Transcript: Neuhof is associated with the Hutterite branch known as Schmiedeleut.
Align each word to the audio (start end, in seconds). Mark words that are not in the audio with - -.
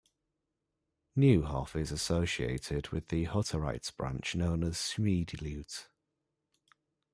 Neuhof 1.15 1.75
is 1.75 1.91
associated 1.91 2.87
with 2.87 3.09
the 3.09 3.27
Hutterite 3.27 3.95
branch 3.95 4.33
known 4.33 4.63
as 4.63 4.77
Schmiedeleut. 4.77 5.89